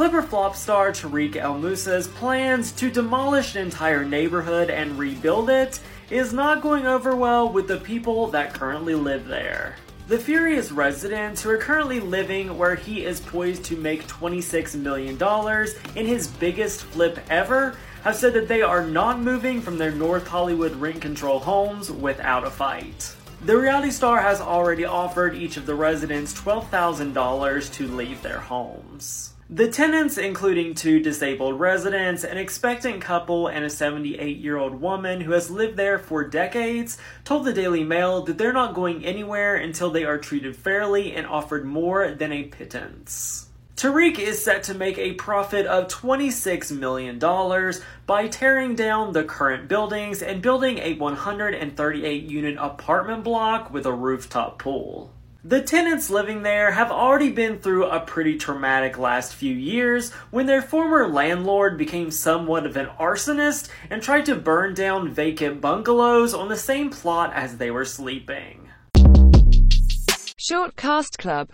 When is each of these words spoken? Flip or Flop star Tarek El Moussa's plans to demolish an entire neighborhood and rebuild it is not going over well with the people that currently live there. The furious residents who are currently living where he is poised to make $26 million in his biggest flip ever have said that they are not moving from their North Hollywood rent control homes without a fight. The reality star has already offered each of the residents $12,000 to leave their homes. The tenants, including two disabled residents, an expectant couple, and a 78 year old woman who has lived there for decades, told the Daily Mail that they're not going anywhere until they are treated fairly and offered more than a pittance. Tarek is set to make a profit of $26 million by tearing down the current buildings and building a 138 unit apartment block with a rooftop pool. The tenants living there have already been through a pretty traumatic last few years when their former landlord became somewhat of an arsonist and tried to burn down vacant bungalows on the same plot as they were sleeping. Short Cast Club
Flip 0.00 0.14
or 0.14 0.22
Flop 0.22 0.56
star 0.56 0.92
Tarek 0.92 1.36
El 1.36 1.58
Moussa's 1.58 2.08
plans 2.08 2.72
to 2.72 2.90
demolish 2.90 3.54
an 3.54 3.60
entire 3.60 4.02
neighborhood 4.02 4.70
and 4.70 4.98
rebuild 4.98 5.50
it 5.50 5.78
is 6.08 6.32
not 6.32 6.62
going 6.62 6.86
over 6.86 7.14
well 7.14 7.52
with 7.52 7.68
the 7.68 7.76
people 7.76 8.28
that 8.28 8.54
currently 8.54 8.94
live 8.94 9.28
there. 9.28 9.76
The 10.08 10.16
furious 10.16 10.72
residents 10.72 11.42
who 11.42 11.50
are 11.50 11.58
currently 11.58 12.00
living 12.00 12.56
where 12.56 12.76
he 12.76 13.04
is 13.04 13.20
poised 13.20 13.62
to 13.64 13.76
make 13.76 14.06
$26 14.06 14.74
million 14.76 15.18
in 15.94 16.06
his 16.06 16.28
biggest 16.28 16.80
flip 16.80 17.18
ever 17.28 17.76
have 18.02 18.16
said 18.16 18.32
that 18.32 18.48
they 18.48 18.62
are 18.62 18.86
not 18.86 19.20
moving 19.20 19.60
from 19.60 19.76
their 19.76 19.92
North 19.92 20.26
Hollywood 20.26 20.74
rent 20.76 21.02
control 21.02 21.40
homes 21.40 21.92
without 21.92 22.46
a 22.46 22.50
fight. 22.50 23.14
The 23.44 23.58
reality 23.58 23.90
star 23.90 24.22
has 24.22 24.40
already 24.40 24.86
offered 24.86 25.34
each 25.34 25.58
of 25.58 25.66
the 25.66 25.74
residents 25.74 26.32
$12,000 26.40 27.72
to 27.74 27.86
leave 27.86 28.22
their 28.22 28.40
homes. 28.40 29.34
The 29.52 29.66
tenants, 29.66 30.16
including 30.16 30.76
two 30.76 31.00
disabled 31.00 31.58
residents, 31.58 32.22
an 32.22 32.38
expectant 32.38 33.02
couple, 33.02 33.48
and 33.48 33.64
a 33.64 33.68
78 33.68 34.36
year 34.36 34.56
old 34.56 34.80
woman 34.80 35.22
who 35.22 35.32
has 35.32 35.50
lived 35.50 35.76
there 35.76 35.98
for 35.98 36.22
decades, 36.22 36.98
told 37.24 37.44
the 37.44 37.52
Daily 37.52 37.82
Mail 37.82 38.22
that 38.22 38.38
they're 38.38 38.52
not 38.52 38.76
going 38.76 39.04
anywhere 39.04 39.56
until 39.56 39.90
they 39.90 40.04
are 40.04 40.18
treated 40.18 40.54
fairly 40.54 41.16
and 41.16 41.26
offered 41.26 41.64
more 41.64 42.12
than 42.12 42.30
a 42.30 42.44
pittance. 42.44 43.48
Tarek 43.74 44.20
is 44.20 44.40
set 44.40 44.62
to 44.64 44.74
make 44.74 44.98
a 44.98 45.14
profit 45.14 45.66
of 45.66 45.88
$26 45.88 46.70
million 46.70 47.18
by 48.06 48.28
tearing 48.28 48.76
down 48.76 49.12
the 49.12 49.24
current 49.24 49.66
buildings 49.66 50.22
and 50.22 50.42
building 50.42 50.78
a 50.78 50.94
138 50.94 52.22
unit 52.22 52.56
apartment 52.56 53.24
block 53.24 53.72
with 53.72 53.84
a 53.84 53.92
rooftop 53.92 54.60
pool. 54.60 55.10
The 55.42 55.62
tenants 55.62 56.10
living 56.10 56.42
there 56.42 56.72
have 56.72 56.90
already 56.90 57.30
been 57.30 57.60
through 57.60 57.86
a 57.86 58.00
pretty 58.00 58.36
traumatic 58.36 58.98
last 58.98 59.34
few 59.34 59.54
years 59.54 60.12
when 60.30 60.44
their 60.44 60.60
former 60.60 61.08
landlord 61.08 61.78
became 61.78 62.10
somewhat 62.10 62.66
of 62.66 62.76
an 62.76 62.88
arsonist 63.00 63.70
and 63.88 64.02
tried 64.02 64.26
to 64.26 64.34
burn 64.34 64.74
down 64.74 65.08
vacant 65.08 65.62
bungalows 65.62 66.34
on 66.34 66.48
the 66.48 66.58
same 66.58 66.90
plot 66.90 67.32
as 67.32 67.56
they 67.56 67.70
were 67.70 67.86
sleeping. 67.86 68.68
Short 70.36 70.76
Cast 70.76 71.16
Club 71.16 71.48